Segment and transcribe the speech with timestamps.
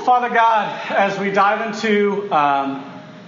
[0.00, 2.84] Father God, as we dive into um,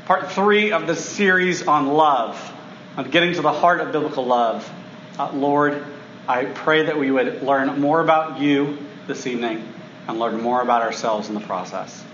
[0.06, 2.52] part three of the series on love,
[2.96, 4.71] on getting to the heart of biblical love,
[5.19, 5.85] uh, Lord,
[6.27, 9.72] I pray that we would learn more about you this evening
[10.09, 12.04] and learn more about ourselves in the process.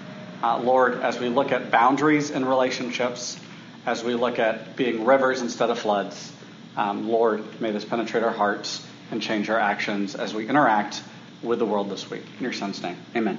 [0.43, 3.39] Uh, Lord, as we look at boundaries in relationships,
[3.85, 6.33] as we look at being rivers instead of floods,
[6.77, 11.03] um, Lord, may this penetrate our hearts and change our actions as we interact
[11.43, 12.25] with the world this week.
[12.39, 13.39] In your son's name, amen.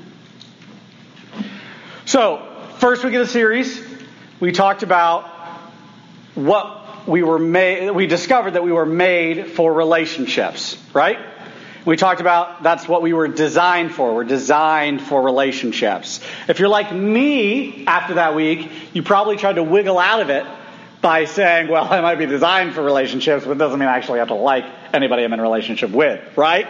[2.08, 2.42] So,
[2.78, 3.84] first week of the series,
[4.40, 5.28] we talked about
[6.36, 11.20] what we were made, we discovered that we were made for relationships, right?
[11.84, 14.16] We talked about that's what we were designed for.
[14.16, 16.22] We're designed for relationships.
[16.48, 20.46] If you're like me after that week, you probably tried to wiggle out of it
[21.02, 24.20] by saying, well, I might be designed for relationships, but it doesn't mean I actually
[24.20, 26.70] have to like anybody I'm in a relationship with, right?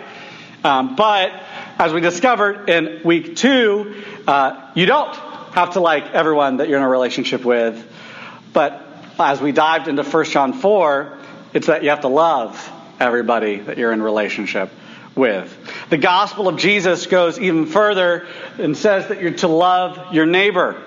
[0.64, 1.31] Um, but
[1.78, 5.14] as we discovered in week two, uh, you don't
[5.58, 7.84] have to like everyone that you're in a relationship with.
[8.54, 8.80] But
[9.18, 11.18] as we dived into 1 John 4,
[11.56, 14.70] it's that you have to love everybody that you're in relationship
[15.16, 15.52] with.
[15.90, 18.28] The gospel of Jesus goes even further
[18.59, 20.80] and says that you're to love your neighbor.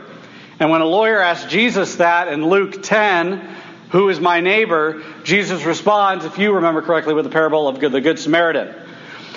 [0.61, 3.57] And when a lawyer asked Jesus that in Luke 10,
[3.91, 5.03] who is my neighbor?
[5.25, 8.73] Jesus responds, if you remember correctly, with the parable of the Good Samaritan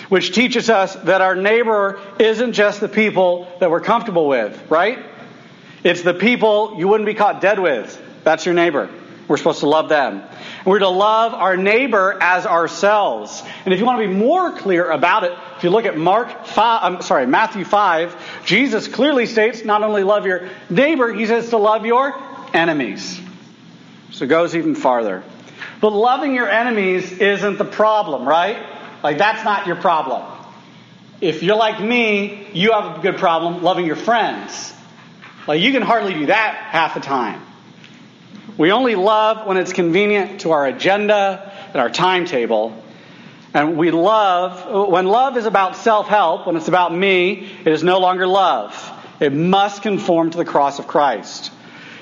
[0.09, 5.00] which teaches us that our neighbor isn't just the people that we're comfortable with, right?
[5.83, 8.01] It's the people you wouldn't be caught dead with.
[8.23, 8.89] That's your neighbor.
[9.27, 10.23] We're supposed to love them.
[10.65, 13.41] We're to love our neighbor as ourselves.
[13.65, 16.45] And if you want to be more clear about it, if you look at Mark
[16.45, 21.49] 5, I'm sorry, Matthew 5, Jesus clearly states not only love your neighbor, he says
[21.49, 22.13] to love your
[22.53, 23.19] enemies.
[24.11, 25.23] So it goes even farther.
[25.79, 28.57] But loving your enemies isn't the problem, right?
[29.03, 30.23] Like, that's not your problem.
[31.19, 34.73] If you're like me, you have a good problem loving your friends.
[35.47, 37.41] Like, you can hardly do that half the time.
[38.58, 42.81] We only love when it's convenient to our agenda and our timetable.
[43.53, 47.84] And we love, when love is about self help, when it's about me, it is
[47.84, 48.91] no longer love.
[49.19, 51.51] It must conform to the cross of Christ.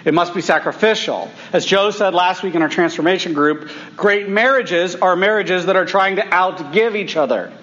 [0.04, 1.30] It must be sacrificial.
[1.54, 5.86] As Joe said last week in our transformation group, great marriages are marriages that are
[5.86, 7.54] trying to outgive each other.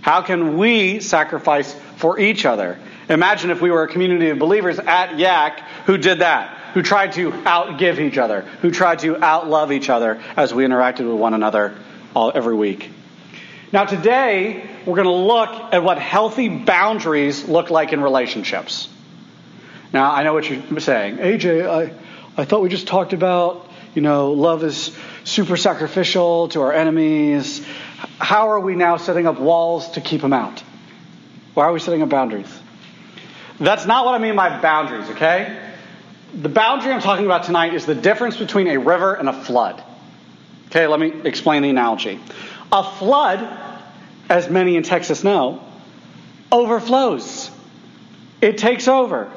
[0.00, 2.78] How can we sacrifice for each other?
[3.08, 7.12] Imagine if we were a community of believers at Yak who did that, who tried
[7.12, 11.34] to outgive each other, who tried to outlove each other as we interacted with one
[11.34, 11.74] another
[12.14, 12.90] all, every week.
[13.72, 18.88] Now, today, we're going to look at what healthy boundaries look like in relationships.
[19.92, 21.16] Now, I know what you're saying.
[21.16, 21.94] AJ, I,
[22.36, 27.64] I thought we just talked about, you know, love is super sacrificial to our enemies.
[28.18, 30.62] How are we now setting up walls to keep them out?
[31.54, 32.61] Why are we setting up boundaries?
[33.62, 35.56] That's not what I mean by boundaries, okay?
[36.34, 39.80] The boundary I'm talking about tonight is the difference between a river and a flood.
[40.66, 42.18] Okay, let me explain the analogy.
[42.72, 43.46] A flood,
[44.28, 45.62] as many in Texas know,
[46.50, 47.52] overflows.
[48.40, 49.30] It takes over.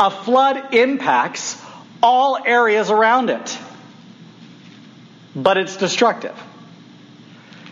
[0.00, 1.62] A flood impacts
[2.02, 3.58] all areas around it,
[5.34, 6.40] but it's destructive.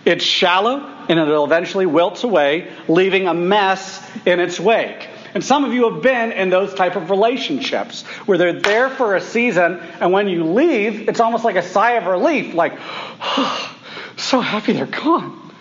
[0.04, 5.08] It's shallow and it'll eventually wilt away, leaving a mess in its wake.
[5.34, 9.16] And some of you have been in those type of relationships where they're there for
[9.16, 13.76] a season, and when you leave, it's almost like a sigh of relief, like, oh,
[14.16, 15.52] so happy they're gone.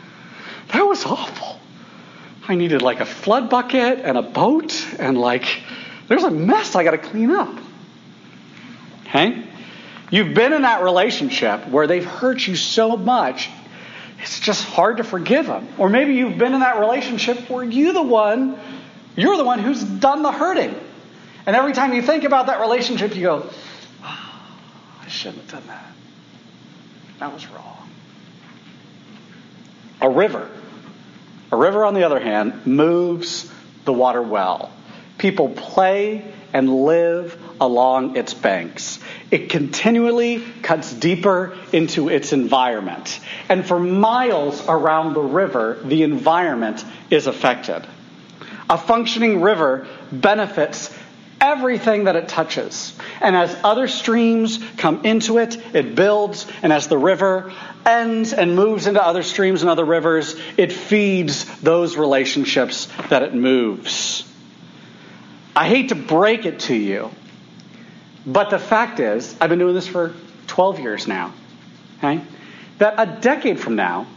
[0.72, 1.60] That was awful.
[2.48, 5.46] I needed like a flood bucket and a boat and like
[6.08, 7.58] there's a mess I got to clean up.
[9.08, 9.44] Okay?
[10.12, 13.50] You've been in that relationship where they've hurt you so much,
[14.20, 15.68] it's just hard to forgive them.
[15.78, 18.60] Or maybe you've been in that relationship where you the one,
[19.16, 20.76] you're the one who's done the hurting.
[21.46, 23.50] And every time you think about that relationship, you go,
[24.04, 24.46] oh,
[25.02, 25.92] I shouldn't have done that.
[27.20, 27.90] That was wrong.
[30.02, 30.50] A river.
[31.52, 33.52] A river, on the other hand, moves
[33.86, 34.72] the water well.
[35.18, 39.00] People play and live along its banks.
[39.32, 43.20] It continually cuts deeper into its environment.
[43.50, 47.86] And for miles around the river, the environment is affected.
[48.74, 50.92] A functioning river benefits
[51.40, 52.98] everything that it touches.
[53.22, 56.48] And as other streams come into it, it builds.
[56.64, 57.54] And as the river
[57.86, 63.36] ends and moves into other streams and other rivers, it feeds those relationships that it
[63.36, 64.28] moves.
[65.56, 67.12] I hate to break it to you,
[68.26, 70.16] but the fact is, I've been doing this for
[70.48, 71.32] 12 years now,
[72.00, 72.24] okay?
[72.80, 74.08] That a decade from now,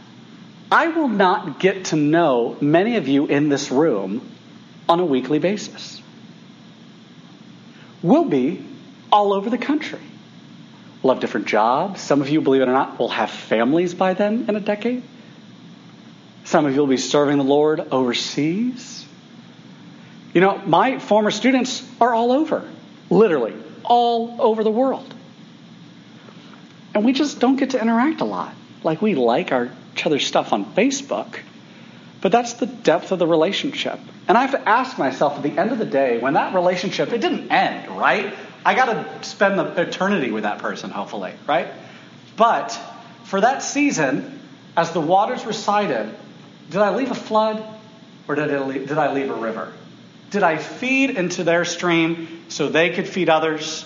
[0.71, 4.33] I will not get to know many of you in this room
[4.89, 6.01] on a weekly basis.
[8.01, 8.63] we'll be
[9.11, 9.99] all over the country.
[11.01, 12.01] We'll have different jobs.
[12.01, 15.03] Some of you, believe it or not, will have families by then in a decade.
[16.43, 19.05] Some of you will be serving the Lord overseas.
[20.33, 22.69] You know, my former students are all over,
[23.09, 23.53] literally,
[23.83, 25.13] all over the world.
[26.93, 28.53] And we just don't get to interact a lot.
[28.83, 31.39] Like we like our, each other's stuff on Facebook,
[32.27, 33.97] but that's the depth of the relationship.
[34.27, 37.13] And I have to ask myself at the end of the day, when that relationship,
[37.13, 38.35] it didn't end, right?
[38.65, 41.69] I got to spend the eternity with that person, hopefully, right?
[42.35, 42.77] But
[43.23, 44.41] for that season,
[44.75, 46.13] as the waters receded,
[46.69, 47.65] did I leave a flood
[48.27, 49.71] or did I leave, did I leave a river?
[50.29, 53.85] Did I feed into their stream so they could feed others?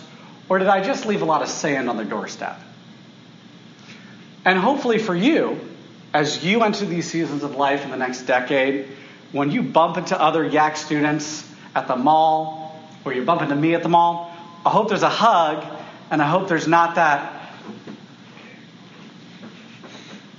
[0.50, 2.60] Or did I just leave a lot of sand on their doorstep?
[4.44, 5.60] And hopefully for you,
[6.14, 8.88] as you enter these seasons of life in the next decade,
[9.32, 13.74] when you bump into other Yak students at the mall, or you bump into me
[13.76, 14.32] at the mall,
[14.66, 15.66] I hope there's a hug,
[16.10, 17.54] and I hope there's not that.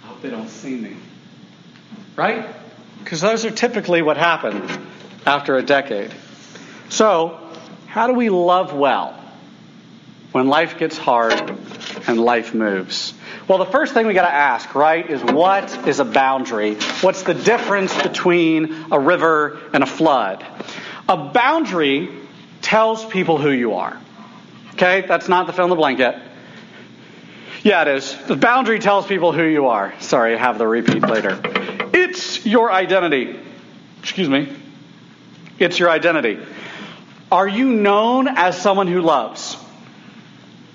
[0.02, 0.96] I hope they don't see me.
[2.16, 2.46] Right?
[3.02, 4.70] Because those are typically what happens
[5.26, 6.12] after a decade.
[6.90, 7.40] So,
[7.86, 9.18] how do we love well
[10.32, 11.58] when life gets hard
[12.06, 13.14] and life moves?
[13.48, 16.76] Well, the first thing we got to ask, right, is what is a boundary?
[17.00, 20.44] What's the difference between a river and a flood?
[21.08, 22.08] A boundary
[22.60, 23.98] tells people who you are.
[24.74, 26.16] Okay, that's not the fill in the blanket.
[27.62, 28.16] Yeah, it is.
[28.26, 29.92] The boundary tells people who you are.
[30.00, 31.40] Sorry, I have the repeat later.
[31.92, 33.38] It's your identity.
[34.00, 34.56] Excuse me.
[35.58, 36.38] It's your identity.
[37.30, 39.56] Are you known as someone who loves?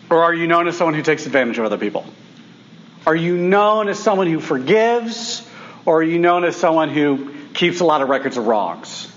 [0.10, 2.06] Or are you known as someone who takes advantage of other people?
[3.08, 5.42] Are you known as someone who forgives?
[5.86, 9.10] Or are you known as someone who keeps a lot of records of wrongs?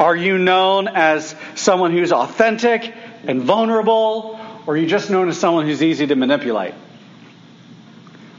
[0.00, 2.94] Are you known as someone who's authentic
[3.26, 4.40] and vulnerable?
[4.66, 6.72] Or are you just known as someone who's easy to manipulate?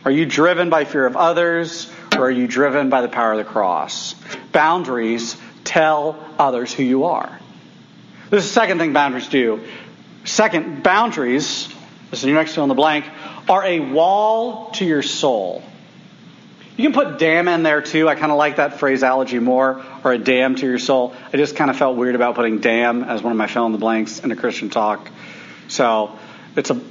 [0.03, 1.87] Are you driven by fear of others?
[2.15, 4.15] Or are you driven by the power of the cross?
[4.51, 7.39] Boundaries tell others who you are.
[8.31, 9.61] This is the second thing boundaries do.
[10.23, 11.67] Second, boundaries,
[12.09, 13.05] this is your next fill in the blank,
[13.47, 15.63] are a wall to your soul.
[16.77, 18.09] You can put dam in there too.
[18.09, 21.15] I kind of like that phraseology more, or a dam to your soul.
[21.31, 23.71] I just kind of felt weird about putting dam as one of my fill in
[23.71, 25.09] the blanks in a Christian talk.
[25.69, 26.17] So
[26.55, 26.81] it's a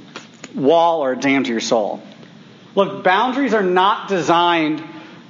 [0.55, 2.01] wall or a dam to your soul.
[2.73, 4.83] Look, boundaries are not designed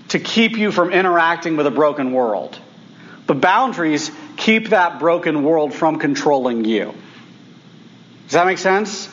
[0.09, 2.57] to keep you from interacting with a broken world.
[3.27, 6.93] The boundaries keep that broken world from controlling you.
[8.25, 9.09] Does that make sense?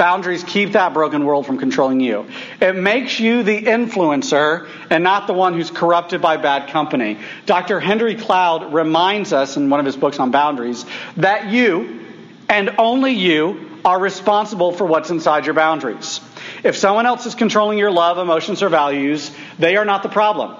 [0.00, 2.24] Boundaries keep that broken world from controlling you.
[2.58, 7.18] It makes you the influencer and not the one who's corrupted by bad company.
[7.44, 7.80] Dr.
[7.80, 10.86] Henry Cloud reminds us in one of his books on boundaries
[11.18, 12.00] that you,
[12.48, 16.22] and only you, are responsible for what's inside your boundaries.
[16.64, 20.56] If someone else is controlling your love, emotions, or values, they are not the problem.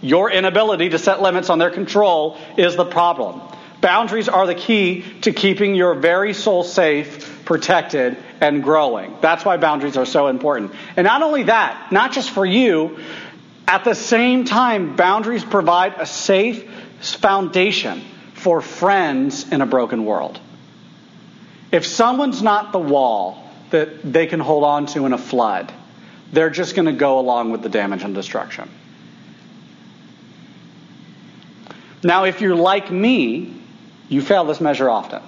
[0.00, 3.42] Your inability to set limits on their control is the problem.
[3.82, 9.16] Boundaries are the key to keeping your very soul safe, protected, and growing.
[9.20, 10.72] That's why boundaries are so important.
[10.96, 12.98] And not only that, not just for you,
[13.66, 16.68] at the same time, boundaries provide a safe
[17.00, 18.02] foundation
[18.34, 20.40] for friends in a broken world.
[21.70, 25.72] If someone's not the wall that they can hold on to in a flood,
[26.32, 28.70] they're just going to go along with the damage and destruction.
[32.02, 33.60] Now, if you're like me,
[34.08, 35.22] you fail this measure often.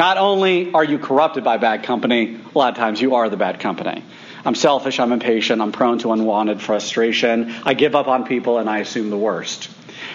[0.00, 3.36] Not only are you corrupted by bad company, a lot of times you are the
[3.36, 4.02] bad company.
[4.46, 7.54] I'm selfish, I'm impatient, I'm prone to unwanted frustration.
[7.66, 9.68] I give up on people and I assume the worst.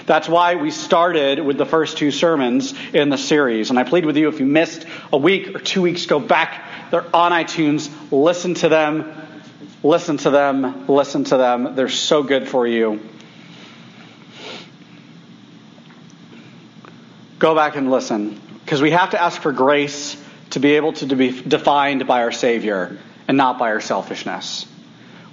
[0.08, 3.70] That's why we started with the first two sermons in the series.
[3.70, 6.64] And I plead with you if you missed a week or two weeks, go back.
[6.90, 7.88] They're on iTunes.
[8.12, 9.14] Listen to them.
[9.84, 10.88] Listen to them.
[10.88, 11.76] Listen to them.
[11.76, 13.02] They're so good for you.
[17.38, 18.42] Go back and listen.
[18.66, 20.18] Because we have to ask for grace
[20.50, 24.66] to be able to be defined by our Savior and not by our selfishness.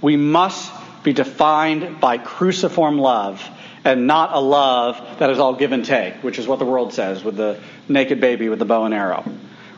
[0.03, 0.71] We must
[1.03, 3.43] be defined by cruciform love
[3.85, 6.93] and not a love that is all give and take, which is what the world
[6.93, 7.59] says with the
[7.89, 9.25] naked baby with the bow and arrow.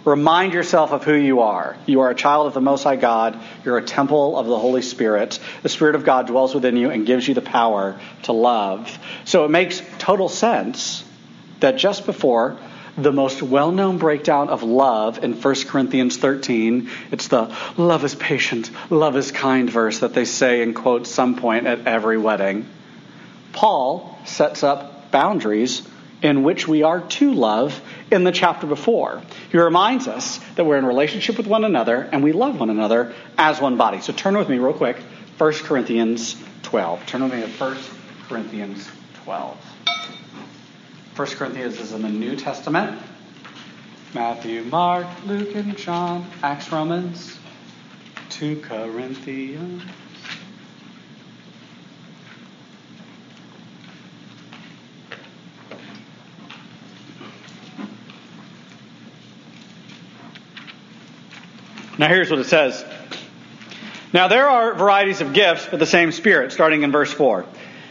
[0.05, 1.77] Remind yourself of who you are.
[1.87, 3.39] You are a child of the Most High God.
[3.65, 5.39] You're a temple of the Holy Spirit.
[5.63, 8.99] The Spirit of God dwells within you and gives you the power to love.
[9.25, 11.05] So it makes total sense
[11.61, 12.59] that just before
[12.97, 18.15] the most well known breakdown of love in 1 Corinthians 13, it's the love is
[18.15, 22.67] patient, love is kind verse that they say and quote some point at every wedding.
[23.53, 25.83] Paul sets up boundaries
[26.23, 29.23] in which we are to love in the chapter before.
[29.53, 33.15] He reminds us that we're in relationship with one another and we love one another
[33.37, 34.01] as one body.
[34.01, 34.97] So turn with me real quick,
[35.37, 37.07] 1 Corinthians 12.
[37.07, 37.77] Turn with me to 1
[38.29, 38.89] Corinthians
[39.25, 39.74] 12.
[41.17, 43.01] 1 Corinthians is in the New Testament.
[44.15, 47.39] Matthew, Mark, Luke, and John, Acts, Romans,
[48.31, 49.85] 2 Corinthians.
[61.97, 62.85] Now, here's what it says.
[64.13, 67.47] Now, there are varieties of gifts, but the same Spirit, starting in verse 4.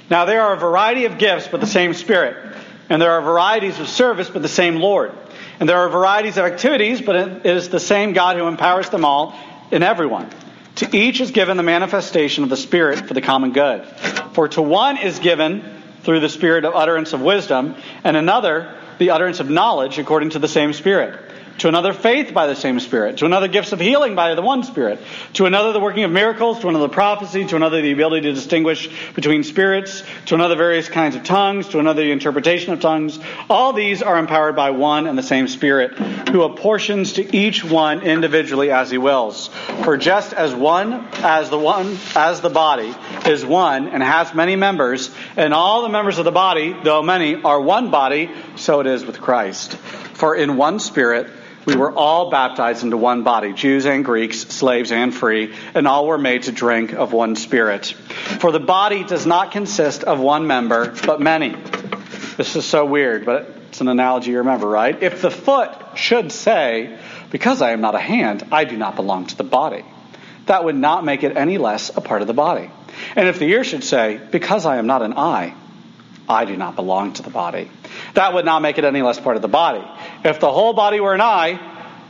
[0.10, 2.53] Now, there are a variety of gifts, but the same Spirit.
[2.90, 5.12] And there are varieties of service, but the same Lord.
[5.60, 9.06] And there are varieties of activities, but it is the same God who empowers them
[9.06, 9.36] all
[9.72, 10.30] in everyone.
[10.76, 13.86] To each is given the manifestation of the Spirit for the common good.
[14.34, 15.64] For to one is given
[16.02, 20.40] through the Spirit of utterance of wisdom, and another the utterance of knowledge according to
[20.40, 21.20] the same Spirit
[21.60, 24.64] to another faith by the same Spirit, to another gifts of healing by the one
[24.64, 25.00] Spirit,
[25.34, 28.90] to another the working of miracles, to another prophecy, to another the ability to distinguish
[29.14, 33.20] between spirits, to another various kinds of tongues, to another the interpretation of tongues.
[33.50, 35.98] All these are empowered by one and the same Spirit,
[36.30, 39.48] who apportions to each one individually as he wills.
[39.84, 42.94] For just as one as the one as the body
[43.26, 47.42] is one and has many members, and all the members of the body, though many,
[47.42, 49.74] are one body, so it is with Christ.
[50.14, 51.28] For in one Spirit
[51.66, 56.08] we were all baptized into one body, Jews and Greeks, slaves and free, and all
[56.08, 57.86] were made to drink of one Spirit.
[57.86, 61.56] For the body does not consist of one member, but many.
[62.38, 65.02] This is so weird, but it's an analogy you remember, right?
[65.02, 66.98] If the foot should say,
[67.32, 69.86] Because I am not a hand, I do not belong to the body,
[70.48, 72.70] that would not make it any less a part of the body.
[73.16, 75.56] And if the ear should say, Because I am not an eye,
[76.28, 77.70] I do not belong to the body.
[78.14, 79.84] That would not make it any less part of the body.
[80.24, 81.60] If the whole body were an eye,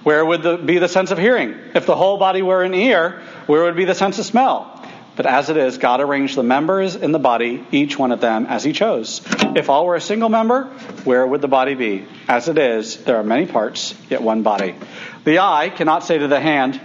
[0.03, 1.55] where would the, be the sense of hearing?
[1.75, 4.69] If the whole body were an ear, where would be the sense of smell?
[5.15, 8.47] But as it is, God arranged the members in the body, each one of them,
[8.47, 9.21] as He chose.
[9.55, 10.65] If all were a single member,
[11.03, 12.05] where would the body be?
[12.27, 14.75] As it is, there are many parts, yet one body.
[15.23, 16.81] The eye cannot say to the hand,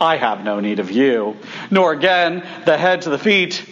[0.00, 1.36] I have no need of you.
[1.70, 3.64] Nor again, the head to the feet,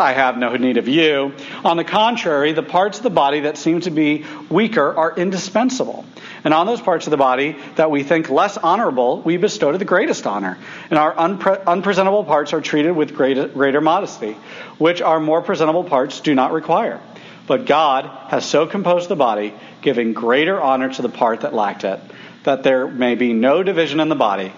[0.00, 1.34] I have no need of you.
[1.64, 6.04] On the contrary, the parts of the body that seem to be weaker are indispensable.
[6.44, 9.78] And on those parts of the body that we think less honorable, we bestow to
[9.78, 10.56] the greatest honor.
[10.90, 14.36] And our unpre- unpresentable parts are treated with greater, greater modesty,
[14.78, 17.00] which our more presentable parts do not require.
[17.48, 19.52] But God has so composed the body,
[19.82, 21.98] giving greater honor to the part that lacked it,
[22.44, 24.52] that there may be no division in the body,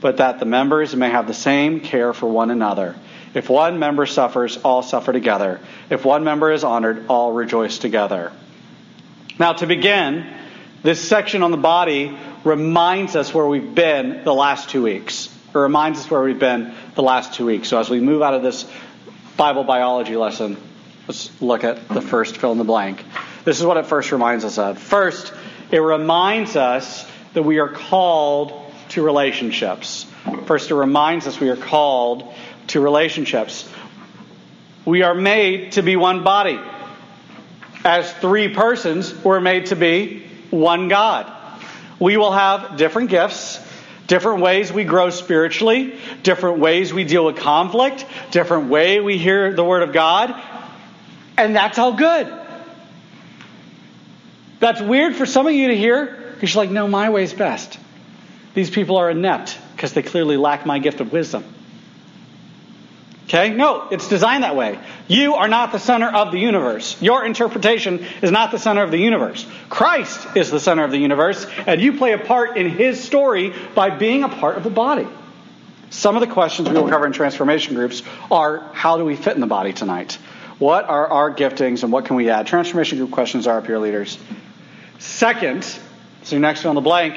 [0.00, 2.94] but that the members may have the same care for one another.
[3.36, 5.60] If one member suffers, all suffer together.
[5.90, 8.32] If one member is honored, all rejoice together.
[9.38, 10.26] Now, to begin,
[10.82, 15.26] this section on the body reminds us where we've been the last two weeks.
[15.54, 17.68] It reminds us where we've been the last two weeks.
[17.68, 18.64] So, as we move out of this
[19.36, 20.56] Bible biology lesson,
[21.06, 23.04] let's look at the first fill in the blank.
[23.44, 24.78] This is what it first reminds us of.
[24.78, 25.34] First,
[25.70, 30.06] it reminds us that we are called to relationships.
[30.46, 32.32] First, it reminds us we are called
[32.68, 33.68] to relationships.
[34.84, 36.60] We are made to be one body.
[37.84, 41.32] As three persons, we're made to be one God.
[41.98, 43.58] We will have different gifts,
[44.06, 49.52] different ways we grow spiritually, different ways we deal with conflict, different way we hear
[49.54, 50.34] the word of God,
[51.36, 52.32] and that's all good.
[54.58, 57.78] That's weird for some of you to hear because you're like, no, my way's best.
[58.54, 61.44] These people are inept because they clearly lack my gift of wisdom.
[63.26, 63.50] Okay?
[63.50, 64.78] No, it's designed that way.
[65.08, 67.00] You are not the center of the universe.
[67.02, 69.44] Your interpretation is not the center of the universe.
[69.68, 73.52] Christ is the center of the universe, and you play a part in his story
[73.74, 75.08] by being a part of the body.
[75.90, 79.34] Some of the questions we will cover in transformation groups are how do we fit
[79.34, 80.18] in the body tonight?
[80.58, 82.46] What are our giftings and what can we add?
[82.46, 84.18] Transformation group questions are up here, leaders.
[84.98, 85.64] Second,
[86.22, 87.16] so next on the blank,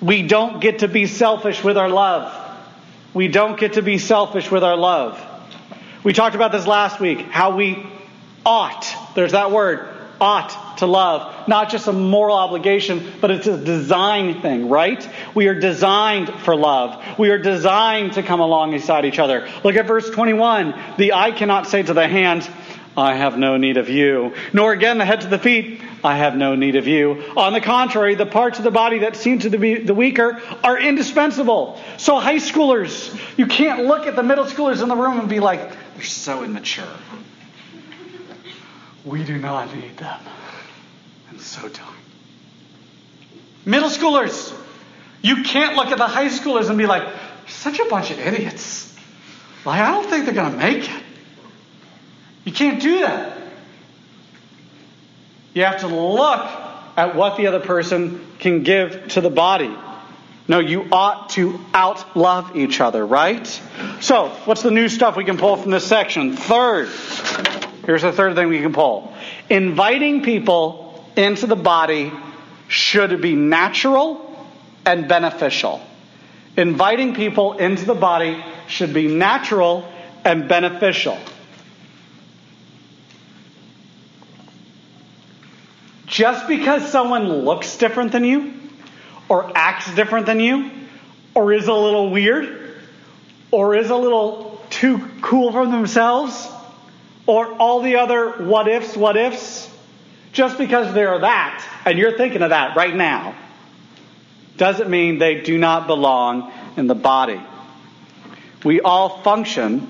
[0.00, 2.32] we don't get to be selfish with our love.
[3.14, 5.25] We don't get to be selfish with our love.
[6.06, 7.84] We talked about this last week, how we
[8.44, 8.86] ought,
[9.16, 9.88] there's that word,
[10.20, 11.48] ought to love.
[11.48, 15.04] Not just a moral obligation, but it's a design thing, right?
[15.34, 17.18] We are designed for love.
[17.18, 19.48] We are designed to come alongside each other.
[19.64, 20.80] Look at verse 21.
[20.96, 22.48] The eye cannot say to the hand,
[22.96, 24.32] I have no need of you.
[24.52, 27.20] Nor again the head to the feet, I have no need of you.
[27.36, 30.78] On the contrary, the parts of the body that seem to be the weaker are
[30.78, 31.82] indispensable.
[31.98, 35.40] So, high schoolers, you can't look at the middle schoolers in the room and be
[35.40, 36.84] like, they're so immature.
[39.04, 40.20] We do not need them.
[41.30, 41.96] And so don't.
[43.64, 44.54] Middle schoolers,
[45.22, 47.08] you can't look at the high schoolers and be like,
[47.48, 48.94] such a bunch of idiots.
[49.64, 51.02] Like, I don't think they're going to make it.
[52.44, 53.38] You can't do that.
[55.54, 56.46] You have to look
[56.96, 59.74] at what the other person can give to the body.
[60.48, 63.46] No, you ought to out love each other, right?
[64.00, 66.36] So, what's the new stuff we can pull from this section?
[66.36, 66.88] Third,
[67.84, 69.12] here's the third thing we can pull.
[69.50, 72.12] Inviting people into the body
[72.68, 74.22] should be natural
[74.84, 75.80] and beneficial.
[76.56, 79.86] Inviting people into the body should be natural
[80.24, 81.18] and beneficial.
[86.06, 88.54] Just because someone looks different than you,
[89.28, 90.70] or acts different than you,
[91.34, 92.76] or is a little weird,
[93.50, 96.48] or is a little too cool for themselves,
[97.26, 99.70] or all the other what ifs, what ifs,
[100.32, 103.34] just because they're that, and you're thinking of that right now,
[104.56, 107.40] doesn't mean they do not belong in the body.
[108.64, 109.86] We all function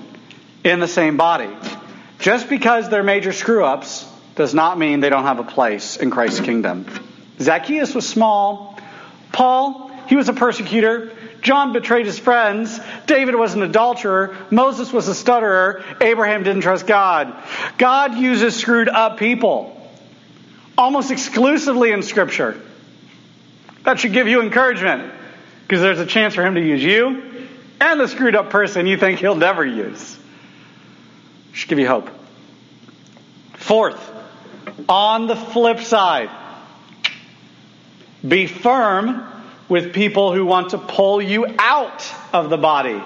[0.63, 1.49] in the same body.
[2.19, 6.11] Just because they're major screw ups does not mean they don't have a place in
[6.11, 6.85] Christ's kingdom.
[7.39, 8.76] Zacchaeus was small.
[9.37, 11.11] Paul, he was a persecutor.
[11.41, 12.79] John betrayed his friends.
[13.05, 14.35] David was an adulterer.
[14.49, 15.83] Moses was a stutterer.
[16.01, 17.35] Abraham didn't trust God.
[17.77, 19.79] God uses screwed up people
[20.75, 22.59] almost exclusively in Scripture.
[23.83, 25.13] That should give you encouragement
[25.61, 27.47] because there's a chance for him to use you
[27.79, 30.17] and the screwed up person you think he'll never use.
[31.53, 32.09] Should give you hope.
[33.53, 34.01] Fourth,
[34.89, 36.31] on the flip side,
[38.27, 39.25] be firm
[39.69, 43.01] with people who want to pull you out of the body.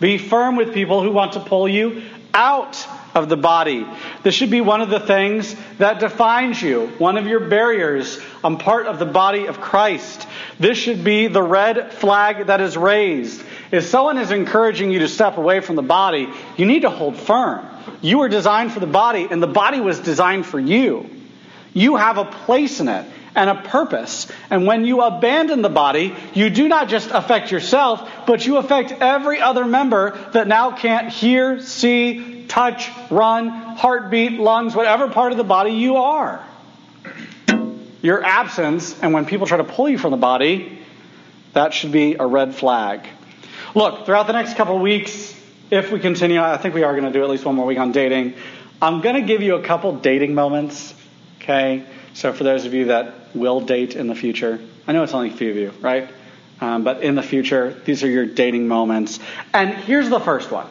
[0.00, 2.02] Be firm with people who want to pull you
[2.32, 3.86] out of the body.
[4.22, 8.20] This should be one of the things that defines you, one of your barriers.
[8.42, 10.26] I'm part of the body of Christ.
[10.58, 13.42] This should be the red flag that is raised.
[13.70, 17.16] If someone is encouraging you to step away from the body, you need to hold
[17.16, 17.66] firm.
[18.02, 21.08] You were designed for the body, and the body was designed for you.
[21.72, 24.26] You have a place in it and a purpose.
[24.50, 28.92] And when you abandon the body, you do not just affect yourself, but you affect
[28.92, 35.38] every other member that now can't hear, see, touch, run, heartbeat, lungs, whatever part of
[35.38, 36.44] the body you are.
[38.02, 40.78] Your absence, and when people try to pull you from the body,
[41.54, 43.06] that should be a red flag.
[43.74, 45.34] Look, throughout the next couple weeks,
[45.70, 47.78] if we continue, I think we are going to do at least one more week
[47.78, 48.34] on dating.
[48.80, 50.94] I'm going to give you a couple dating moments,
[51.40, 51.84] okay?
[52.12, 55.30] So for those of you that will date in the future, I know it's only
[55.30, 56.08] a few of you, right?
[56.60, 59.18] Um, but in the future, these are your dating moments.
[59.52, 60.66] And here's the first one,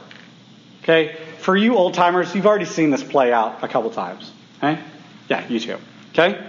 [0.83, 1.17] okay?
[1.39, 4.81] For you old timers, you've already seen this play out a couple times, okay?
[5.29, 5.77] Yeah, you too,
[6.11, 6.45] okay?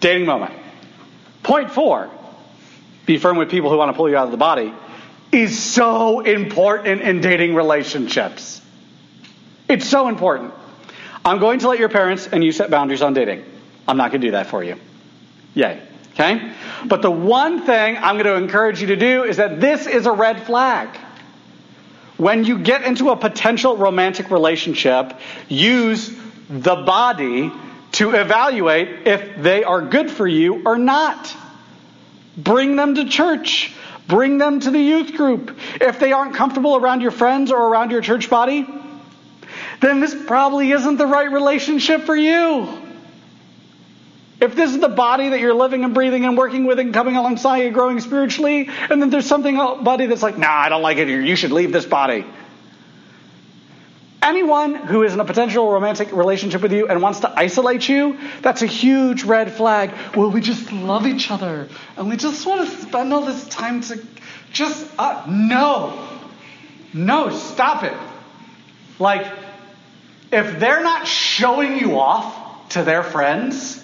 [0.00, 0.54] Dating moment.
[1.42, 2.10] Point four,
[3.06, 4.72] be firm with people who want to pull you out of the body
[5.32, 8.60] is so important in dating relationships.
[9.68, 10.52] It's so important.
[11.24, 13.44] I'm going to let your parents and you set boundaries on dating.
[13.88, 14.76] I'm not going to do that for you.
[15.54, 15.82] Yay.
[16.12, 16.52] Okay?
[16.84, 20.06] But the one thing I'm going to encourage you to do is that this is
[20.06, 20.88] a red flag.
[22.16, 25.14] When you get into a potential romantic relationship,
[25.48, 26.14] use
[26.48, 27.50] the body
[27.92, 31.34] to evaluate if they are good for you or not.
[32.36, 33.74] Bring them to church.
[34.06, 35.56] Bring them to the youth group.
[35.80, 38.66] If they aren't comfortable around your friends or around your church body,
[39.80, 42.81] then this probably isn't the right relationship for you.
[44.42, 47.14] If this is the body that you're living and breathing and working with and coming
[47.14, 50.98] alongside you, growing spiritually, and then there's something body that's like, nah, I don't like
[50.98, 51.20] it here.
[51.20, 52.26] You should leave this body.
[54.20, 58.18] Anyone who is in a potential romantic relationship with you and wants to isolate you,
[58.40, 59.92] that's a huge red flag.
[60.16, 63.80] Well, we just love each other and we just want to spend all this time
[63.82, 64.04] to
[64.52, 66.08] just, uh, no.
[66.92, 67.96] No, stop it.
[68.98, 69.24] Like,
[70.32, 73.78] if they're not showing you off to their friends,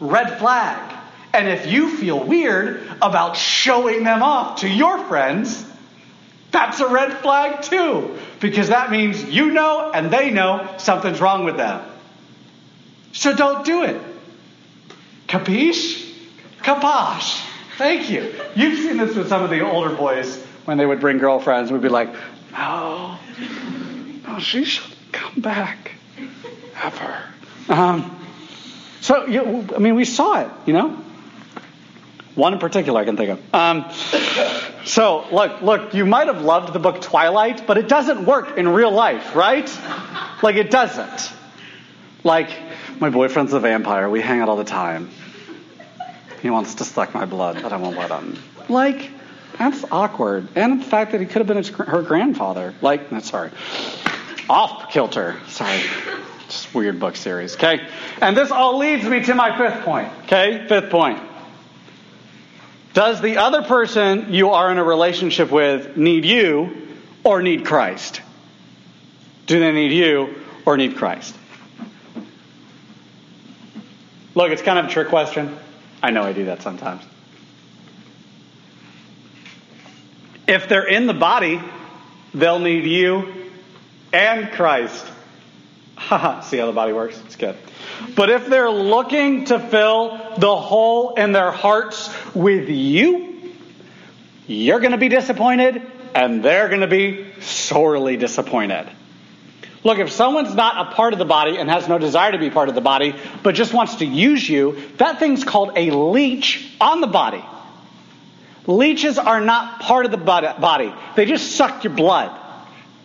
[0.00, 0.94] red flag.
[1.32, 5.64] And if you feel weird about showing them off to your friends,
[6.50, 11.44] that's a red flag too, because that means you know and they know something's wrong
[11.44, 11.82] with them.
[13.12, 14.00] So don't do it.
[15.26, 16.12] Capiche?
[16.62, 17.42] Caposh.
[17.76, 18.34] Thank you.
[18.54, 21.70] You've seen this with some of the older boys when they would bring girlfriends.
[21.70, 22.08] We'd be like,
[22.52, 23.18] no,
[24.26, 25.92] no, she shouldn't come back
[26.82, 27.22] ever.
[27.68, 28.25] Um,
[29.06, 31.00] so, you, I mean, we saw it, you know?
[32.34, 33.54] One in particular I can think of.
[33.54, 33.84] Um,
[34.84, 38.66] so, look, look, you might have loved the book Twilight, but it doesn't work in
[38.68, 39.70] real life, right?
[40.42, 41.32] Like, it doesn't.
[42.24, 42.50] Like,
[42.98, 44.10] my boyfriend's a vampire.
[44.10, 45.08] We hang out all the time.
[46.42, 48.36] he wants to suck my blood, but I won't let him.
[48.68, 49.08] Like,
[49.56, 50.48] that's awkward.
[50.56, 52.74] And the fact that he could have been her grandfather.
[52.82, 53.52] Like, no, sorry.
[54.50, 55.36] Off kilter.
[55.46, 55.80] Sorry.
[56.48, 57.54] Just weird book series.
[57.56, 57.86] Okay?
[58.20, 60.12] And this all leads me to my fifth point.
[60.24, 60.66] Okay?
[60.68, 61.20] Fifth point.
[62.94, 66.88] Does the other person you are in a relationship with need you
[67.24, 68.22] or need Christ?
[69.46, 71.34] Do they need you or need Christ?
[74.34, 75.56] Look, it's kind of a trick question.
[76.02, 77.02] I know I do that sometimes.
[80.46, 81.60] If they're in the body,
[82.32, 83.50] they'll need you
[84.12, 85.04] and Christ.
[86.42, 87.20] See how the body works?
[87.24, 87.56] It's good.
[88.14, 93.54] But if they're looking to fill the hole in their hearts with you,
[94.46, 95.82] you're going to be disappointed
[96.14, 98.88] and they're going to be sorely disappointed.
[99.84, 102.50] Look, if someone's not a part of the body and has no desire to be
[102.50, 106.74] part of the body, but just wants to use you, that thing's called a leech
[106.80, 107.44] on the body.
[108.66, 110.92] Leeches are not part of the body.
[111.14, 112.36] They just suck your blood.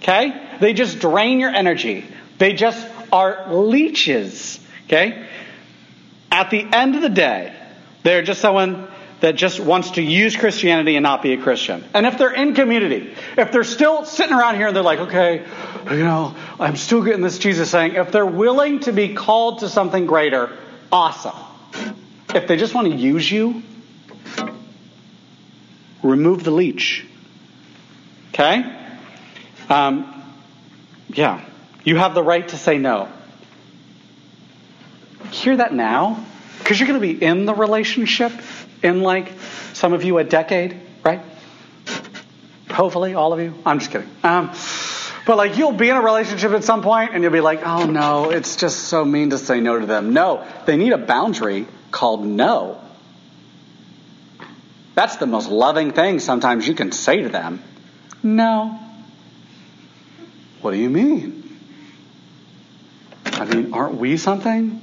[0.02, 0.58] Okay?
[0.60, 2.06] They just drain your energy.
[2.42, 4.60] They just are leeches.
[4.86, 5.28] Okay?
[6.32, 7.56] At the end of the day,
[8.02, 8.88] they're just someone
[9.20, 11.84] that just wants to use Christianity and not be a Christian.
[11.94, 15.46] And if they're in community, if they're still sitting around here and they're like, okay,
[15.92, 19.70] you know, I'm still getting this Jesus thing, if they're willing to be called to
[19.70, 20.58] something greater,
[20.92, 21.38] awesome.
[22.34, 23.62] If they just want to use you,
[26.02, 27.06] remove the leech.
[28.34, 28.64] Okay?
[29.70, 30.24] Um,
[31.10, 31.46] yeah.
[31.84, 33.10] You have the right to say no.
[35.32, 36.24] Hear that now?
[36.60, 38.32] Because you're going to be in the relationship
[38.84, 39.32] in like
[39.74, 41.22] some of you a decade, right?
[42.70, 43.54] Hopefully, all of you.
[43.66, 44.10] I'm just kidding.
[44.24, 44.52] Um,
[45.26, 47.86] but like you'll be in a relationship at some point and you'll be like, oh
[47.86, 50.14] no, it's just so mean to say no to them.
[50.14, 52.82] No, they need a boundary called no.
[54.96, 57.62] That's the most loving thing sometimes you can say to them.
[58.24, 58.80] No.
[60.62, 61.41] What do you mean?
[63.42, 64.82] I mean, aren't we something?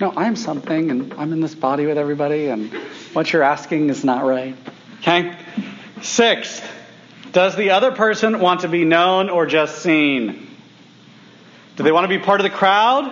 [0.00, 2.72] No, I'm something, and I'm in this body with everybody, and
[3.12, 4.56] what you're asking is not right.
[5.00, 5.36] Okay?
[6.02, 6.68] Sixth,
[7.30, 10.48] does the other person want to be known or just seen?
[11.76, 13.04] Do they want to be part of the crowd?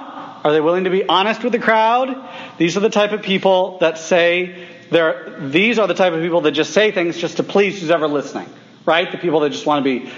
[0.45, 2.29] Are they willing to be honest with the crowd?
[2.59, 6.41] These are the type of people that say they're, these are the type of people
[6.41, 8.49] that just say things just to please who's ever listening,
[8.85, 9.13] right?
[9.13, 10.11] The people that just want to be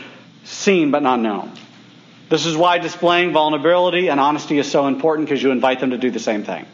[0.44, 1.52] seen but not known.
[2.30, 5.98] This is why displaying vulnerability and honesty is so important because you invite them to
[5.98, 6.64] do the same thing.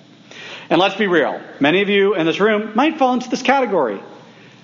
[0.69, 1.41] And let's be real.
[1.61, 3.99] Many of you in this room might fall into this category.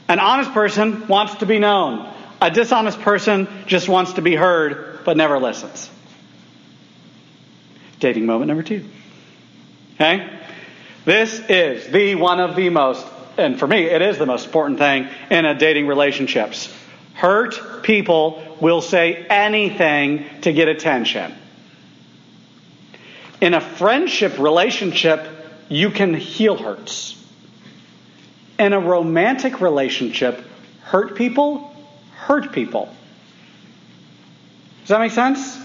[0.09, 2.13] An honest person wants to be known.
[2.43, 5.91] A dishonest person just wants to be heard but never listens.
[7.99, 8.85] Dating moment number two.
[9.95, 10.29] Okay?
[11.07, 13.07] This is the one of the most,
[13.39, 16.71] and for me, it is the most important thing in a dating relationships.
[17.15, 21.35] Hurt people will say anything to get attention.
[23.41, 25.27] In a friendship relationship,
[25.69, 27.21] you can heal hurts.
[28.61, 30.41] In a romantic relationship,
[30.83, 31.75] hurt people
[32.15, 32.95] hurt people.
[34.83, 35.59] Does that make sense?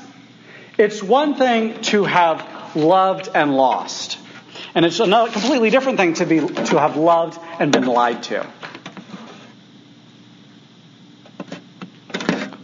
[0.80, 4.18] It's one thing to have loved and lost.
[4.74, 8.48] And it's another completely different thing to be to have loved and been lied to.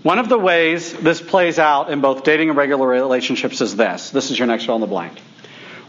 [0.03, 4.09] One of the ways this plays out in both dating and regular relationships is this.
[4.09, 5.17] This is your next fill in the blank.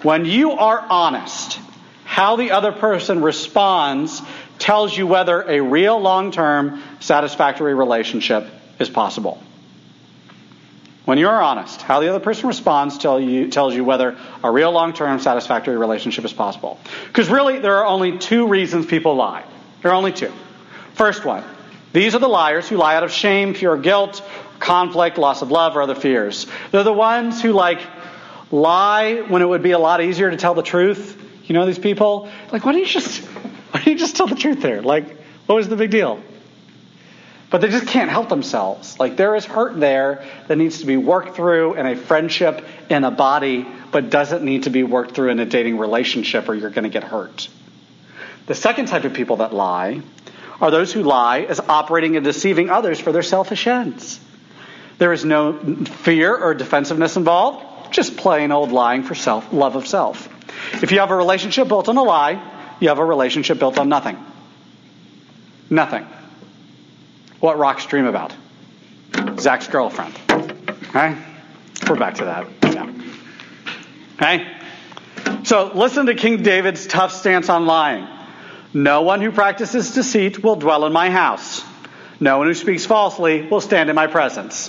[0.02, 1.58] When you are honest,
[2.04, 4.22] how the other person responds
[4.60, 8.46] tells you whether a real long term satisfactory relationship
[8.78, 9.42] is possible.
[11.04, 14.50] When you are honest, how the other person responds tell you, tells you whether a
[14.50, 16.78] real long term satisfactory relationship is possible.
[17.08, 19.44] Because really, there are only two reasons people lie.
[19.82, 20.32] There are only two.
[20.94, 21.44] First one,
[21.94, 24.20] these are the liars who lie out of shame, pure guilt,
[24.58, 26.48] conflict, loss of love, or other fears.
[26.72, 27.80] They're the ones who like
[28.50, 31.20] lie when it would be a lot easier to tell the truth.
[31.44, 32.28] You know these people?
[32.50, 34.82] Like, why don't you just why don't you just tell the truth there?
[34.82, 35.08] Like,
[35.46, 36.20] what was the big deal?
[37.48, 38.98] But they just can't help themselves.
[38.98, 43.04] Like there is hurt there that needs to be worked through in a friendship, in
[43.04, 46.70] a body, but doesn't need to be worked through in a dating relationship or you're
[46.70, 47.48] going to get hurt.
[48.46, 50.02] The second type of people that lie
[50.64, 54.18] are those who lie as operating and deceiving others for their selfish ends.
[54.96, 59.86] There is no fear or defensiveness involved, just plain old lying for self, love of
[59.86, 60.26] self.
[60.82, 63.90] If you have a relationship built on a lie, you have a relationship built on
[63.90, 64.16] nothing.
[65.68, 66.06] Nothing.
[67.40, 68.32] What rocks dream about?
[69.38, 70.18] Zach's girlfriend.
[70.30, 71.14] Okay?
[71.86, 72.46] We're back to that.
[72.62, 72.90] Yeah.
[74.14, 74.50] Okay?
[75.44, 78.08] So listen to King David's tough stance on lying.
[78.74, 81.62] No one who practices deceit will dwell in my house.
[82.18, 84.68] No one who speaks falsely will stand in my presence.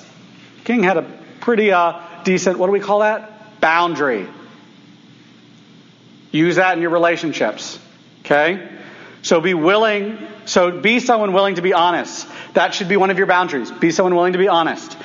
[0.63, 1.01] King had a
[1.39, 3.59] pretty uh, decent, what do we call that?
[3.59, 4.27] Boundary.
[6.31, 7.79] Use that in your relationships.
[8.21, 8.67] Okay?
[9.23, 12.27] So be willing, so be someone willing to be honest.
[12.53, 13.71] That should be one of your boundaries.
[13.71, 14.95] Be someone willing to be honest.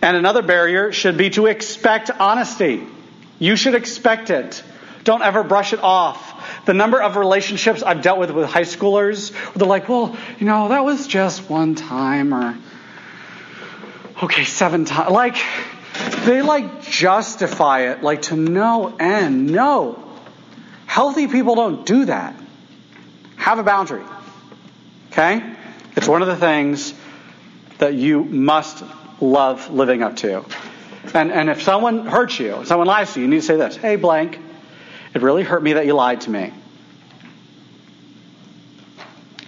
[0.00, 2.86] And another barrier should be to expect honesty.
[3.38, 4.62] You should expect it.
[5.04, 6.25] Don't ever brush it off.
[6.66, 10.68] The number of relationships I've dealt with with high schoolers, they're like, well, you know,
[10.68, 12.58] that was just one time, or,
[14.24, 15.12] okay, seven times.
[15.12, 15.36] Like,
[16.24, 19.46] they like justify it, like to no end.
[19.46, 20.02] No.
[20.86, 22.34] Healthy people don't do that.
[23.36, 24.04] Have a boundary.
[25.12, 25.54] Okay?
[25.94, 26.92] It's one of the things
[27.78, 28.82] that you must
[29.20, 30.44] love living up to.
[31.14, 33.76] And, and if someone hurts you, someone lies to you, you need to say this
[33.76, 34.40] Hey, blank,
[35.16, 36.52] it really hurt me that you lied to me.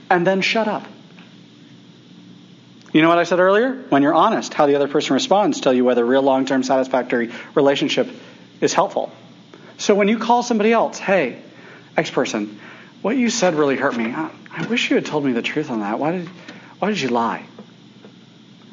[0.08, 0.86] And then shut up.
[2.94, 3.74] You know what I said earlier?
[3.90, 6.62] When you're honest, how the other person responds tell you whether a real long term
[6.62, 8.08] satisfactory relationship
[8.62, 9.12] is helpful.
[9.76, 11.42] So when you call somebody else, hey,
[11.98, 12.58] X person,
[13.02, 14.06] what you said really hurt me.
[14.06, 15.98] I, I wish you had told me the truth on that.
[15.98, 16.28] Why did,
[16.78, 17.44] why did you lie?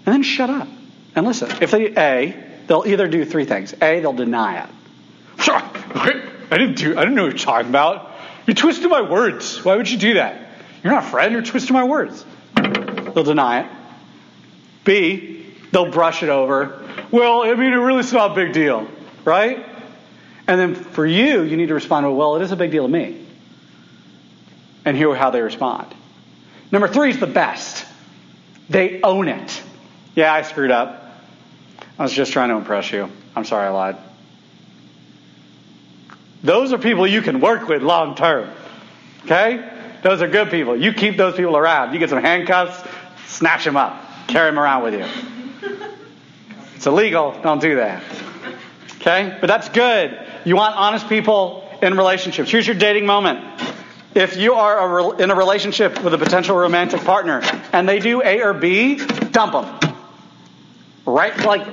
[0.05, 0.69] And then shut up
[1.13, 1.51] and listen.
[1.61, 3.73] If they, A, they'll either do three things.
[3.73, 6.21] A, they'll deny it.
[6.55, 8.13] I didn't do, I didn't know what you're talking about.
[8.47, 9.65] You twisted my words.
[9.65, 10.39] Why would you do that?
[10.81, 12.23] You're not a friend, you're twisting my words.
[12.55, 13.71] They'll deny it.
[14.85, 16.81] B, they'll brush it over.
[17.11, 18.87] Well, I mean, it really is not a big deal,
[19.25, 19.65] right?
[20.47, 22.89] And then for you, you need to respond, well, it is a big deal to
[22.89, 23.21] me.
[24.85, 25.93] And hear how they respond.
[26.71, 27.85] Number three is the best.
[28.69, 29.61] They own it.
[30.15, 31.19] Yeah, I screwed up.
[31.99, 33.11] I was just trying to impress you.
[33.35, 33.97] I'm sorry I lied.
[36.45, 38.51] Those are people you can work with long term.
[39.23, 39.67] Okay?
[40.03, 40.77] Those are good people.
[40.77, 41.91] You keep those people around.
[41.91, 42.87] You get some handcuffs,
[43.25, 45.05] snatch them up, carry them around with you.
[46.75, 47.35] It's illegal.
[47.41, 48.03] Don't do that.
[48.97, 49.35] Okay?
[49.41, 50.19] But that's good.
[50.43, 52.51] You want honest people in relationships.
[52.51, 53.39] Here's your dating moment.
[54.13, 57.41] If you are a, in a relationship with a potential romantic partner
[57.73, 58.97] and they do A or B,
[59.31, 59.95] dump them.
[61.07, 61.35] Right?
[61.39, 61.65] Like,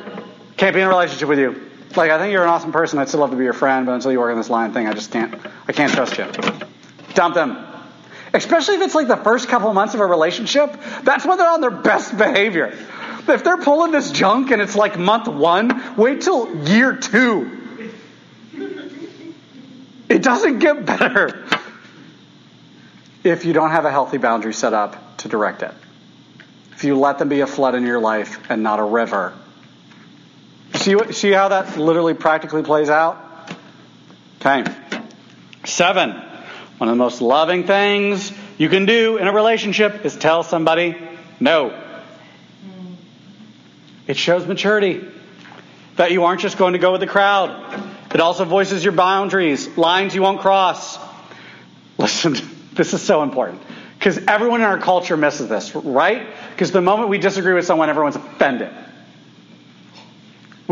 [0.56, 1.71] can't be in a relationship with you.
[1.96, 2.98] Like, I think you're an awesome person.
[2.98, 4.86] I'd still love to be your friend, but until you work on this line thing,
[4.86, 5.34] I just can't,
[5.68, 6.26] I can't trust you.
[7.14, 7.66] Dump them.
[8.34, 11.60] Especially if it's like the first couple months of a relationship, that's when they're on
[11.60, 12.74] their best behavior.
[13.28, 17.58] If they're pulling this junk and it's like month one, wait till year two.
[20.08, 21.46] It doesn't get better
[23.22, 25.72] if you don't have a healthy boundary set up to direct it.
[26.72, 29.34] If you let them be a flood in your life and not a river.
[30.82, 33.16] See, see how that literally practically plays out?
[34.40, 34.64] Okay.
[35.64, 36.10] Seven.
[36.78, 40.96] One of the most loving things you can do in a relationship is tell somebody
[41.38, 41.80] no.
[44.08, 45.08] It shows maturity.
[45.96, 47.50] That you aren't just going to go with the crowd.
[48.12, 50.98] It also voices your boundaries, lines you won't cross.
[51.96, 52.34] Listen,
[52.72, 53.62] this is so important.
[53.98, 56.26] Because everyone in our culture misses this, right?
[56.50, 58.72] Because the moment we disagree with someone, everyone's offended.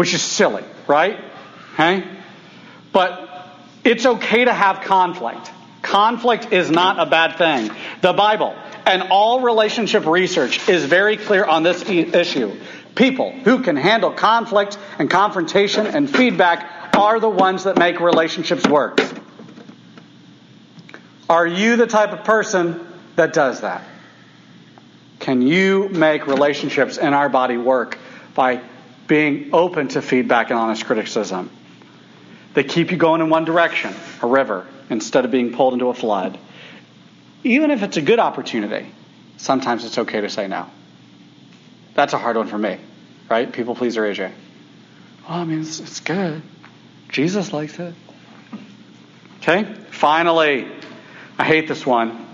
[0.00, 1.22] Which is silly, right?
[1.74, 2.02] Okay?
[2.90, 3.28] But
[3.84, 5.50] it's okay to have conflict.
[5.82, 7.70] Conflict is not a bad thing.
[8.00, 12.58] The Bible and all relationship research is very clear on this issue.
[12.94, 18.66] People who can handle conflict and confrontation and feedback are the ones that make relationships
[18.66, 19.02] work.
[21.28, 22.86] Are you the type of person
[23.16, 23.84] that does that?
[25.18, 27.98] Can you make relationships in our body work
[28.34, 28.62] by
[29.10, 31.50] being open to feedback and honest criticism?
[32.54, 33.92] They keep you going in one direction,
[34.22, 36.38] a river, instead of being pulled into a flood.
[37.42, 38.88] Even if it's a good opportunity,
[39.36, 40.66] sometimes it's okay to say no.
[41.94, 42.78] That's a hard one for me,
[43.28, 43.52] right?
[43.52, 44.18] People pleaser AJ.
[44.18, 44.30] Well,
[45.28, 46.40] oh, I mean, it's, it's good.
[47.08, 47.94] Jesus likes it.
[49.38, 49.64] Okay?
[49.90, 50.68] Finally,
[51.36, 52.28] I hate this one.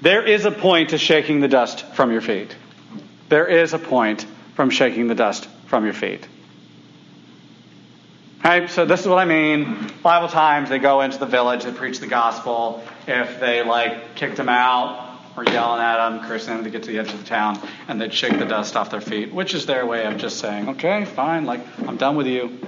[0.00, 2.54] There is a point to shaking the dust from your feet.
[3.28, 4.24] There is a point
[4.58, 6.26] from shaking the dust from your feet.
[8.42, 9.88] So this is what I mean.
[10.02, 12.82] Bible times, they go into the village, they preach the gospel.
[13.06, 16.90] If they like kicked them out or yelling at them, cursing them to get to
[16.90, 19.66] the edge of the town, and they'd shake the dust off their feet, which is
[19.66, 22.58] their way of just saying, okay, fine, like I'm done with you.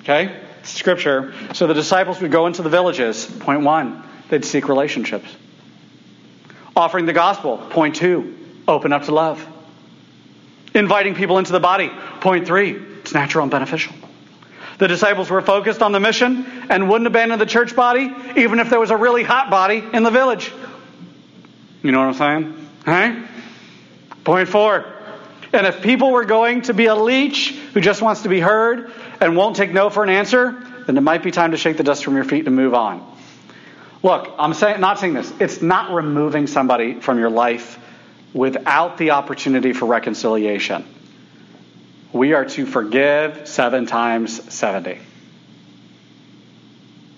[0.00, 1.34] Okay, scripture.
[1.52, 3.26] So the disciples would go into the villages.
[3.26, 5.28] Point one, they'd seek relationships.
[6.74, 7.58] Offering the gospel.
[7.58, 8.34] Point two,
[8.66, 9.46] open up to love.
[10.74, 11.90] Inviting people into the body.
[12.20, 13.94] Point three, it's natural and beneficial.
[14.78, 18.70] The disciples were focused on the mission and wouldn't abandon the church body, even if
[18.70, 20.50] there was a really hot body in the village.
[21.82, 23.28] You know what I'm saying?
[24.24, 24.84] Point four.
[25.52, 28.92] And if people were going to be a leech who just wants to be heard
[29.20, 31.84] and won't take no for an answer, then it might be time to shake the
[31.84, 33.16] dust from your feet and move on.
[34.02, 35.32] Look, I'm saying, not saying this.
[35.38, 37.78] It's not removing somebody from your life
[38.34, 40.84] without the opportunity for reconciliation.
[42.12, 44.98] We are to forgive seven times 70.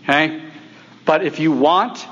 [0.05, 0.43] Okay?
[1.05, 2.07] But if you want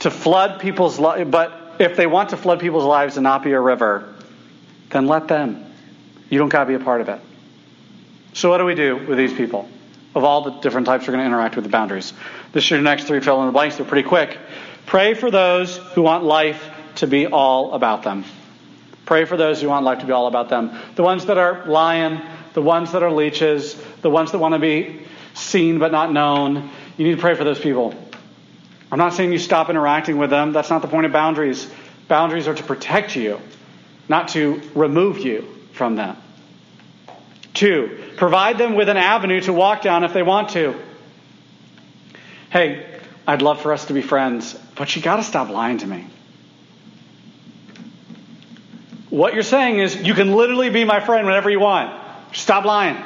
[0.00, 3.52] to flood people's lives, but if they want to flood people's lives and not be
[3.52, 4.14] a river,
[4.90, 5.64] then let them.
[6.28, 7.20] You don't got to be a part of it.
[8.32, 9.68] So, what do we do with these people?
[10.14, 12.12] Of all the different types we're going to interact with the boundaries.
[12.52, 13.76] This is your next three fill in the blanks.
[13.76, 14.38] They're pretty quick.
[14.86, 16.62] Pray for those who want life
[16.96, 18.24] to be all about them.
[19.06, 20.78] Pray for those who want life to be all about them.
[20.94, 22.20] The ones that are lying,
[22.54, 25.02] the ones that are leeches, the ones that want to be
[25.34, 26.70] seen but not known.
[26.96, 27.94] You need to pray for those people.
[28.90, 30.52] I'm not saying you stop interacting with them.
[30.52, 31.68] That's not the point of boundaries.
[32.08, 33.40] Boundaries are to protect you,
[34.08, 36.16] not to remove you from them.
[37.54, 40.74] Two, provide them with an avenue to walk down if they want to.
[42.50, 45.86] Hey, I'd love for us to be friends, but you got to stop lying to
[45.86, 46.06] me.
[49.14, 51.96] What you're saying is you can literally be my friend whenever you want.
[52.32, 53.00] Stop lying.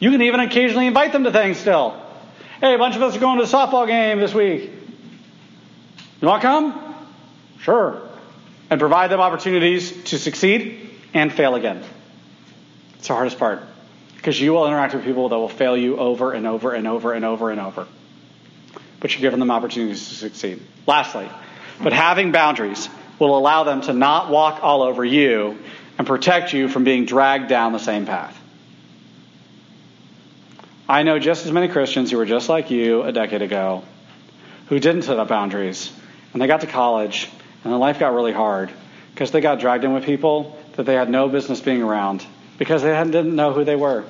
[0.00, 1.98] You can even occasionally invite them to things still.
[2.60, 4.70] Hey, a bunch of us are going to the softball game this week.
[6.20, 6.94] You want to come?
[7.60, 8.06] Sure.
[8.68, 11.82] And provide them opportunities to succeed and fail again.
[12.98, 13.62] It's the hardest part.
[14.16, 17.14] Because you will interact with people that will fail you over and over and over
[17.14, 17.86] and over and over.
[19.00, 20.60] But you're giving them opportunities to succeed.
[20.86, 21.30] Lastly,
[21.82, 25.58] but having boundaries will allow them to not walk all over you
[25.98, 28.38] and protect you from being dragged down the same path.
[30.88, 33.82] I know just as many Christians who were just like you a decade ago
[34.68, 35.92] who didn't set up boundaries
[36.32, 37.28] and they got to college
[37.64, 38.70] and their life got really hard
[39.12, 42.24] because they got dragged in with people that they had no business being around
[42.58, 44.04] because they didn't know who they were.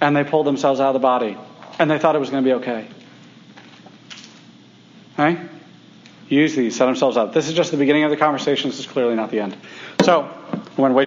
[0.00, 1.36] And they pulled themselves out of the body
[1.78, 2.88] and they thought it was going to be okay.
[5.18, 5.38] Right?
[6.28, 7.32] Use these, set themselves up.
[7.32, 8.70] This is just the beginning of the conversation.
[8.70, 9.56] This is clearly not the end.
[10.02, 10.22] So,
[10.90, 11.05] to wait.